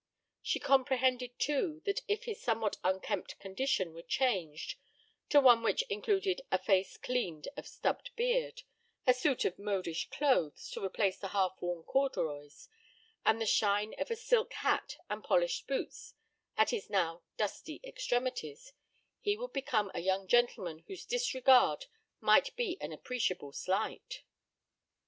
[0.41, 4.73] She comprehended, too, that if his somewhat unkempt condition were changed
[5.29, 8.63] to one which included a face cleaned of stubbed beard,
[9.05, 12.67] a suit of modish clothes to replace the half worn corduroys,
[13.27, 16.15] and the shine of a silk hat and polished boots
[16.57, 18.73] at his now dusty extremities,
[19.19, 21.85] he would become a young gentleman whose disregard
[22.19, 24.23] might be an appreciable slight.